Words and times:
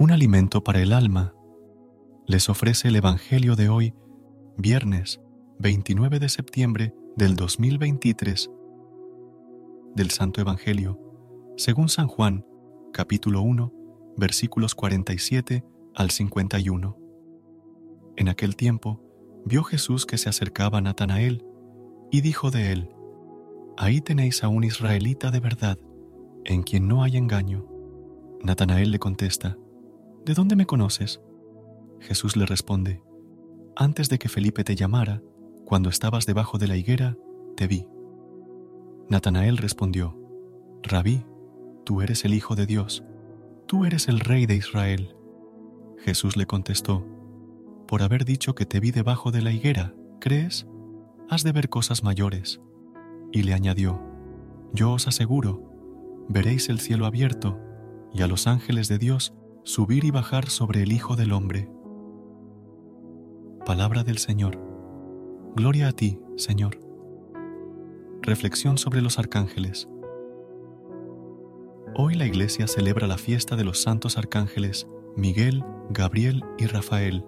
Un 0.00 0.12
alimento 0.12 0.62
para 0.62 0.80
el 0.80 0.92
alma. 0.92 1.34
Les 2.24 2.48
ofrece 2.48 2.86
el 2.86 2.94
Evangelio 2.94 3.56
de 3.56 3.68
hoy, 3.68 3.94
viernes 4.56 5.20
29 5.58 6.20
de 6.20 6.28
septiembre 6.28 6.94
del 7.16 7.34
2023. 7.34 8.48
Del 9.96 10.10
Santo 10.12 10.40
Evangelio, 10.40 11.00
según 11.56 11.88
San 11.88 12.06
Juan, 12.06 12.46
capítulo 12.92 13.40
1, 13.42 13.72
versículos 14.16 14.76
47 14.76 15.64
al 15.96 16.12
51. 16.12 16.96
En 18.16 18.28
aquel 18.28 18.54
tiempo, 18.54 19.02
vio 19.44 19.64
Jesús 19.64 20.06
que 20.06 20.16
se 20.16 20.28
acercaba 20.28 20.78
a 20.78 20.80
Natanael 20.80 21.44
y 22.12 22.20
dijo 22.20 22.52
de 22.52 22.70
él, 22.70 22.94
Ahí 23.76 24.00
tenéis 24.00 24.44
a 24.44 24.48
un 24.48 24.62
israelita 24.62 25.32
de 25.32 25.40
verdad, 25.40 25.76
en 26.44 26.62
quien 26.62 26.86
no 26.86 27.02
hay 27.02 27.16
engaño. 27.16 27.66
Natanael 28.44 28.92
le 28.92 29.00
contesta, 29.00 29.58
¿De 30.24 30.34
dónde 30.34 30.56
me 30.56 30.66
conoces? 30.66 31.20
Jesús 32.00 32.36
le 32.36 32.46
responde, 32.46 33.02
Antes 33.76 34.08
de 34.08 34.18
que 34.18 34.28
Felipe 34.28 34.64
te 34.64 34.76
llamara, 34.76 35.22
cuando 35.64 35.88
estabas 35.88 36.26
debajo 36.26 36.58
de 36.58 36.68
la 36.68 36.76
higuera, 36.76 37.16
te 37.56 37.66
vi. 37.66 37.86
Natanael 39.08 39.56
respondió, 39.56 40.16
Rabí, 40.82 41.24
tú 41.84 42.02
eres 42.02 42.24
el 42.24 42.34
Hijo 42.34 42.56
de 42.56 42.66
Dios, 42.66 43.04
tú 43.66 43.84
eres 43.84 44.08
el 44.08 44.20
Rey 44.20 44.46
de 44.46 44.56
Israel. 44.56 45.14
Jesús 45.98 46.36
le 46.36 46.46
contestó, 46.46 47.06
Por 47.86 48.02
haber 48.02 48.24
dicho 48.24 48.54
que 48.54 48.66
te 48.66 48.80
vi 48.80 48.90
debajo 48.90 49.30
de 49.30 49.42
la 49.42 49.52
higuera, 49.52 49.94
¿crees? 50.20 50.66
Has 51.28 51.42
de 51.42 51.52
ver 51.52 51.68
cosas 51.68 52.02
mayores. 52.02 52.60
Y 53.32 53.42
le 53.42 53.54
añadió, 53.54 54.00
Yo 54.72 54.92
os 54.92 55.08
aseguro, 55.08 56.26
veréis 56.28 56.68
el 56.68 56.80
cielo 56.80 57.06
abierto 57.06 57.58
y 58.12 58.22
a 58.22 58.26
los 58.26 58.46
ángeles 58.46 58.88
de 58.88 58.98
Dios 58.98 59.34
subir 59.64 60.04
y 60.04 60.10
bajar 60.10 60.48
sobre 60.48 60.82
el 60.82 60.92
Hijo 60.92 61.16
del 61.16 61.32
Hombre. 61.32 61.70
Palabra 63.66 64.02
del 64.02 64.18
Señor. 64.18 64.58
Gloria 65.54 65.88
a 65.88 65.92
ti, 65.92 66.18
Señor. 66.36 66.78
Reflexión 68.22 68.78
sobre 68.78 69.02
los 69.02 69.18
arcángeles. 69.18 69.88
Hoy 71.94 72.14
la 72.14 72.26
Iglesia 72.26 72.66
celebra 72.66 73.06
la 73.06 73.18
fiesta 73.18 73.56
de 73.56 73.64
los 73.64 73.82
santos 73.82 74.16
arcángeles 74.16 74.88
Miguel, 75.16 75.64
Gabriel 75.90 76.44
y 76.58 76.66
Rafael. 76.66 77.24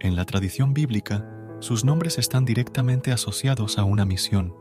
En 0.00 0.14
la 0.14 0.26
tradición 0.26 0.74
bíblica, 0.74 1.28
sus 1.60 1.84
nombres 1.84 2.18
están 2.18 2.44
directamente 2.44 3.12
asociados 3.12 3.78
a 3.78 3.84
una 3.84 4.04
misión. 4.04 4.54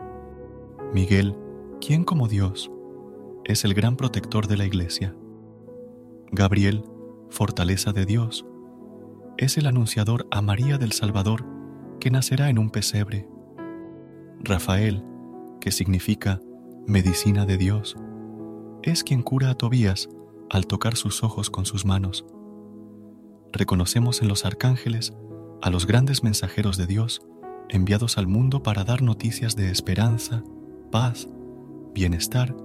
Miguel, 0.94 1.36
quien 1.80 2.04
como 2.04 2.28
Dios, 2.28 2.72
es 3.44 3.66
el 3.66 3.74
gran 3.74 3.98
protector 3.98 4.48
de 4.48 4.58
la 4.58 4.66
Iglesia. 4.66 5.16
Gabriel, 6.34 6.86
fortaleza 7.30 7.92
de 7.92 8.06
Dios, 8.06 8.46
es 9.38 9.58
el 9.58 9.68
anunciador 9.68 10.28
a 10.32 10.42
María 10.42 10.78
del 10.78 10.94
Salvador 10.94 11.46
que 12.00 12.10
nacerá 12.10 12.50
en 12.50 12.58
un 12.58 12.70
pesebre. 12.70 13.28
Rafael, 14.40 15.04
que 15.60 15.72
significa 15.72 16.40
medicina 16.88 17.46
de 17.46 17.58
Dios, 17.58 17.98
es 18.82 19.04
quien 19.04 19.24
cura 19.24 19.50
a 19.50 19.56
Tobías 19.56 20.08
al 20.50 20.68
tocar 20.68 20.96
sus 20.96 21.22
ojos 21.22 21.50
con 21.50 21.66
sus 21.66 21.84
manos. 21.84 22.26
Reconocemos 23.52 24.22
en 24.22 24.30
los 24.30 24.46
arcángeles 24.46 25.14
a 25.62 25.70
los 25.70 25.86
grandes 25.86 26.24
mensajeros 26.24 26.78
de 26.78 26.88
Dios 26.88 27.22
enviados 27.68 28.18
al 28.18 28.28
mundo 28.28 28.64
para 28.64 28.86
dar 28.86 29.02
noticias 29.02 29.58
de 29.58 29.70
esperanza, 29.70 30.46
paz, 30.92 31.28
bienestar 31.94 32.56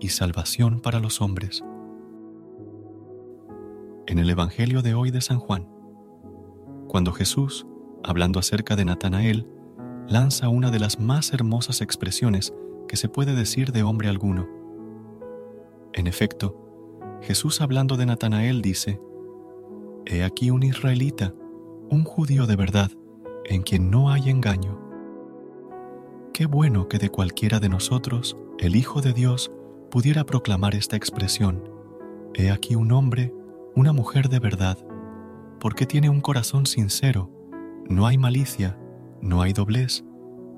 y 0.00 0.08
salvación 0.08 0.80
para 0.80 0.98
los 0.98 1.20
hombres 1.20 1.62
en 4.12 4.18
el 4.18 4.28
Evangelio 4.28 4.82
de 4.82 4.92
hoy 4.92 5.10
de 5.10 5.22
San 5.22 5.38
Juan, 5.38 5.66
cuando 6.86 7.12
Jesús, 7.12 7.66
hablando 8.04 8.38
acerca 8.38 8.76
de 8.76 8.84
Natanael, 8.84 9.48
lanza 10.06 10.50
una 10.50 10.70
de 10.70 10.78
las 10.78 11.00
más 11.00 11.32
hermosas 11.32 11.80
expresiones 11.80 12.52
que 12.88 12.98
se 12.98 13.08
puede 13.08 13.34
decir 13.34 13.72
de 13.72 13.82
hombre 13.82 14.10
alguno. 14.10 14.46
En 15.94 16.06
efecto, 16.06 17.00
Jesús 17.22 17.62
hablando 17.62 17.96
de 17.96 18.04
Natanael 18.04 18.60
dice, 18.60 19.00
He 20.04 20.24
aquí 20.24 20.50
un 20.50 20.62
israelita, 20.62 21.32
un 21.88 22.04
judío 22.04 22.46
de 22.46 22.56
verdad, 22.56 22.90
en 23.46 23.62
quien 23.62 23.90
no 23.90 24.10
hay 24.10 24.28
engaño. 24.28 24.78
Qué 26.34 26.44
bueno 26.44 26.86
que 26.86 26.98
de 26.98 27.08
cualquiera 27.08 27.60
de 27.60 27.70
nosotros 27.70 28.36
el 28.58 28.76
Hijo 28.76 29.00
de 29.00 29.14
Dios 29.14 29.50
pudiera 29.90 30.24
proclamar 30.24 30.74
esta 30.74 30.96
expresión, 30.96 31.66
He 32.34 32.50
aquí 32.50 32.74
un 32.74 32.92
hombre 32.92 33.32
una 33.74 33.92
mujer 33.92 34.28
de 34.28 34.38
verdad, 34.38 34.78
porque 35.60 35.86
tiene 35.86 36.10
un 36.10 36.20
corazón 36.20 36.66
sincero, 36.66 37.30
no 37.88 38.06
hay 38.06 38.18
malicia, 38.18 38.78
no 39.20 39.42
hay 39.42 39.52
doblez, 39.52 40.04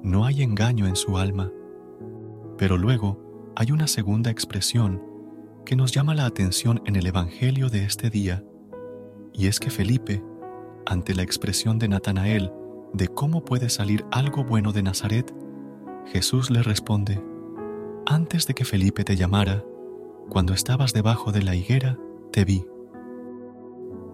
no 0.02 0.24
hay 0.24 0.42
engaño 0.42 0.86
en 0.86 0.96
su 0.96 1.18
alma. 1.18 1.50
Pero 2.58 2.76
luego 2.76 3.52
hay 3.56 3.72
una 3.72 3.86
segunda 3.86 4.30
expresión 4.30 5.02
que 5.64 5.76
nos 5.76 5.92
llama 5.92 6.14
la 6.14 6.26
atención 6.26 6.82
en 6.84 6.96
el 6.96 7.06
Evangelio 7.06 7.70
de 7.70 7.84
este 7.84 8.10
día, 8.10 8.44
y 9.32 9.46
es 9.46 9.60
que 9.60 9.70
Felipe, 9.70 10.22
ante 10.86 11.14
la 11.14 11.22
expresión 11.22 11.78
de 11.78 11.88
Natanael 11.88 12.52
de 12.92 13.08
cómo 13.08 13.44
puede 13.44 13.68
salir 13.68 14.04
algo 14.10 14.44
bueno 14.44 14.72
de 14.72 14.82
Nazaret, 14.82 15.34
Jesús 16.06 16.50
le 16.50 16.62
responde, 16.62 17.22
Antes 18.06 18.46
de 18.46 18.54
que 18.54 18.64
Felipe 18.64 19.04
te 19.04 19.16
llamara, 19.16 19.64
cuando 20.28 20.52
estabas 20.52 20.92
debajo 20.92 21.32
de 21.32 21.42
la 21.42 21.54
higuera, 21.54 21.98
te 22.30 22.44
vi. 22.44 22.64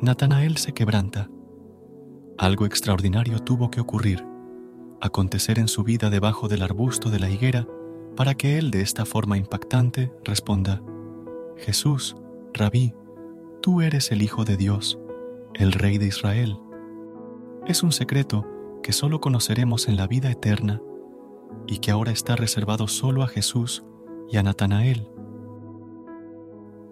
Natanael 0.03 0.57
se 0.57 0.73
quebranta. 0.73 1.29
Algo 2.39 2.65
extraordinario 2.65 3.39
tuvo 3.41 3.71
que 3.71 3.83
ocurrir, 3.83 4.25
acontecer 4.99 5.59
en 5.59 5.69
su 5.69 5.85
vida 5.85 6.09
debajo 6.09 6.49
del 6.49 6.63
arbusto 6.63 7.11
de 7.11 7.21
la 7.21 7.29
higuera, 7.29 7.69
para 8.17 8.35
que 8.35 8.57
él 8.57 8.71
de 8.71 8.81
esta 8.81 9.05
forma 9.05 9.37
impactante 9.37 10.11
responda, 10.25 10.81
Jesús, 11.59 12.17
rabí, 12.55 12.95
tú 13.61 13.83
eres 13.83 14.11
el 14.11 14.23
Hijo 14.23 14.47
de 14.47 14.57
Dios, 14.57 14.99
el 15.53 15.73
Rey 15.73 15.99
de 15.99 16.07
Israel. 16.07 16.57
Es 17.67 17.83
un 17.83 17.93
secreto 17.93 18.47
que 18.83 18.95
solo 18.95 19.21
conoceremos 19.21 19.87
en 19.87 19.99
la 19.99 20.07
vida 20.07 20.31
eterna 20.31 20.81
y 21.67 21.77
que 21.81 21.91
ahora 21.91 22.11
está 22.11 22.37
reservado 22.37 22.89
solo 22.89 23.23
a 23.23 23.29
Jesús 23.29 23.85
y 24.31 24.39
a 24.39 24.43
Natanael 24.43 25.10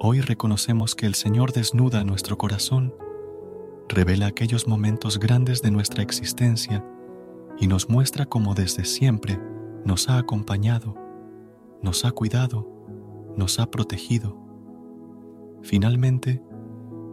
Hoy 0.00 0.20
reconocemos 0.20 0.94
que 0.94 1.06
el 1.06 1.16
Señor 1.16 1.52
desnuda 1.52 2.04
nuestro 2.04 2.38
corazón, 2.38 2.94
revela 3.88 4.28
aquellos 4.28 4.68
momentos 4.68 5.18
grandes 5.18 5.60
de 5.60 5.72
nuestra 5.72 6.04
existencia 6.04 6.84
y 7.58 7.66
nos 7.66 7.88
muestra 7.88 8.24
cómo 8.24 8.54
desde 8.54 8.84
siempre 8.84 9.40
nos 9.84 10.08
ha 10.08 10.18
acompañado, 10.18 10.94
nos 11.82 12.04
ha 12.04 12.12
cuidado, 12.12 12.68
nos 13.36 13.58
ha 13.58 13.72
protegido. 13.72 14.38
Finalmente, 15.62 16.40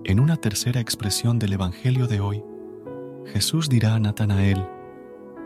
en 0.03 0.19
una 0.19 0.37
tercera 0.37 0.79
expresión 0.79 1.39
del 1.39 1.53
Evangelio 1.53 2.05
de 2.05 2.19
hoy, 2.19 2.43
Jesús 3.25 3.67
dirá 3.67 3.95
a 3.95 3.99
Natanael, 3.99 4.63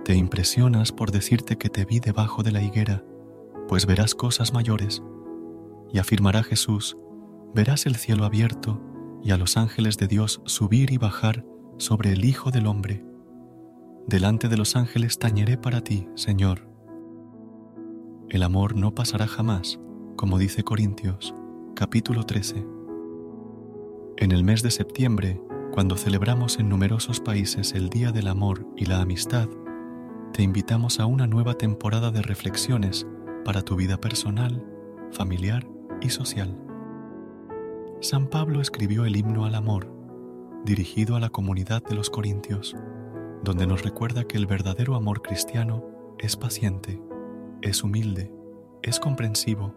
Te 0.03 0.13
impresionas 0.13 0.91
por 0.91 1.12
decirte 1.12 1.57
que 1.57 1.69
te 1.69 1.86
vi 1.86 2.01
debajo 2.01 2.44
de 2.44 2.51
la 2.51 2.62
higuera, 2.62 3.06
pues 3.69 3.86
verás 3.86 4.13
cosas 4.13 4.51
mayores 4.51 5.01
Y 5.94 6.00
afirmará 6.00 6.44
Jesús, 6.44 6.97
verás 7.54 7.86
el 7.86 7.96
cielo 7.96 8.25
abierto 8.25 8.81
y 9.24 9.31
a 9.31 9.38
los 9.38 9.57
ángeles 9.57 9.98
de 9.98 10.07
Dios 10.07 10.42
subir 10.46 10.92
y 10.92 10.98
bajar 10.98 11.46
sobre 11.78 12.13
el 12.13 12.25
Hijo 12.25 12.51
del 12.51 12.68
Hombre. 12.68 13.04
Delante 14.07 14.50
de 14.50 14.57
los 14.57 14.75
ángeles 14.75 15.19
tañeré 15.19 15.57
para 15.57 15.81
ti, 15.81 16.07
Señor. 16.16 16.68
El 18.30 18.44
amor 18.44 18.75
no 18.75 18.94
pasará 18.94 19.28
jamás, 19.28 19.80
como 20.16 20.38
dice 20.38 20.63
Corintios, 20.63 21.34
capítulo 21.75 22.25
13. 22.25 22.66
En 24.18 24.31
el 24.31 24.44
mes 24.44 24.62
de 24.62 24.72
septiembre, 24.72 25.42
cuando 25.72 25.96
celebramos 25.96 26.60
en 26.60 26.69
numerosos 26.69 27.19
países 27.19 27.74
el 27.74 27.90
Día 27.90 28.12
del 28.12 28.28
Amor 28.28 28.68
y 28.75 28.86
la 28.86 29.01
Amistad, 29.01 29.48
te 30.34 30.44
invitamos 30.44 31.00
a 31.00 31.06
una 31.06 31.25
nueva 31.25 31.54
temporada 31.56 32.12
de 32.12 32.22
reflexiones 32.22 33.07
para 33.46 33.62
tu 33.62 33.75
vida 33.75 34.00
personal, 34.00 34.63
familiar 35.12 35.68
y 36.01 36.10
social. 36.10 36.69
San 38.01 38.28
Pablo 38.28 38.62
escribió 38.62 39.04
el 39.04 39.18
himno 39.18 39.44
al 39.44 39.56
amor, 39.56 39.94
dirigido 40.63 41.18
a 41.18 41.19
la 41.19 41.30
comunidad 41.30 41.84
de 41.84 41.96
los 41.96 42.10
Corintios, 42.10 42.78
donde 43.44 43.68
nos 43.68 43.84
recuerda 43.84 44.24
que 44.24 44.38
el 44.38 44.46
verdadero 44.46 44.96
amor 44.96 45.22
cristiano 45.22 45.84
es 46.18 46.38
paciente, 46.38 47.01
es 47.62 47.84
humilde, 47.84 48.31
es 48.84 49.01
comprensivo, 49.01 49.75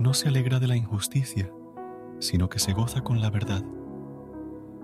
no 0.00 0.14
se 0.14 0.26
alegra 0.26 0.58
de 0.58 0.66
la 0.66 0.76
injusticia, 0.76 1.52
sino 2.18 2.48
que 2.48 2.58
se 2.58 2.72
goza 2.72 3.02
con 3.02 3.20
la 3.20 3.30
verdad. 3.30 3.62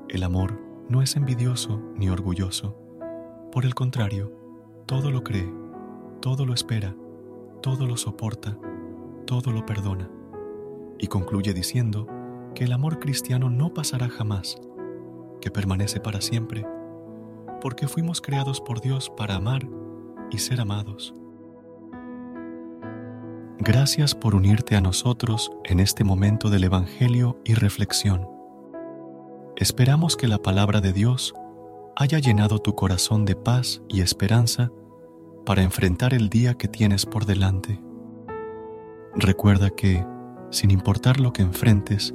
El 0.09 0.23
amor 0.23 0.61
no 0.89 1.03
es 1.03 1.17
envidioso 1.17 1.83
ni 1.97 2.09
orgulloso, 2.09 2.79
por 3.51 3.65
el 3.65 3.75
contrario, 3.75 4.31
todo 4.87 5.11
lo 5.11 5.25
cree, 5.25 5.53
todo 6.21 6.47
lo 6.47 6.55
espera, 6.55 6.95
todo 7.63 7.85
lo 7.85 7.97
soporta, 7.97 8.57
todo 9.27 9.51
lo 9.51 9.67
perdona. 9.67 10.09
Y 11.01 11.09
concluye 11.09 11.53
diciendo, 11.53 12.07
que 12.55 12.65
el 12.65 12.73
amor 12.73 12.99
cristiano 12.99 13.51
no 13.51 13.75
pasará 13.75 14.09
jamás, 14.09 14.57
que 15.41 15.51
permanece 15.51 16.01
para 16.01 16.21
siempre, 16.21 16.67
porque 17.61 17.89
fuimos 17.89 18.21
creados 18.21 18.61
por 18.61 18.81
Dios 18.81 19.11
para 19.17 19.37
amar 19.37 19.69
y 20.31 20.39
ser 20.39 20.61
amados. 20.61 21.15
Gracias 23.59 24.15
por 24.15 24.35
unirte 24.35 24.77
a 24.77 24.81
nosotros 24.81 25.51
en 25.65 25.81
este 25.81 26.05
momento 26.05 26.51
del 26.51 26.65
Evangelio 26.65 27.41
y 27.45 27.55
reflexión. 27.55 28.29
Esperamos 29.57 30.17
que 30.17 30.29
la 30.29 30.39
palabra 30.39 30.81
de 30.81 30.93
Dios 30.93 31.33
haya 31.97 32.19
llenado 32.19 32.59
tu 32.59 32.75
corazón 32.75 33.25
de 33.25 33.37
paz 33.37 33.81
y 33.89 34.01
esperanza 34.01 34.71
para 35.47 35.63
enfrentar 35.63 36.13
el 36.13 36.29
día 36.29 36.55
que 36.55 36.69
tienes 36.69 37.07
por 37.07 37.25
delante. 37.25 37.81
Recuerda 39.15 39.71
que, 39.71 40.05
sin 40.51 40.71
importar 40.71 41.21
lo 41.21 41.33
que 41.33 41.43
enfrentes, 41.43 42.15